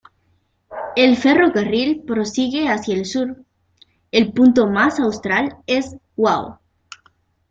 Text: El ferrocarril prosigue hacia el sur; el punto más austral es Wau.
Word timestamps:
El 0.95 1.15
ferrocarril 1.15 2.01
prosigue 2.07 2.67
hacia 2.69 2.95
el 2.95 3.05
sur; 3.05 3.37
el 4.11 4.33
punto 4.33 4.65
más 4.65 4.99
austral 4.99 5.57
es 5.67 5.95
Wau. 6.17 6.57